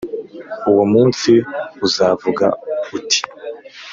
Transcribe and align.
Uwo 0.69 0.83
munsi 0.93 1.31
uzavuga 1.85 2.45
uti 2.97 3.19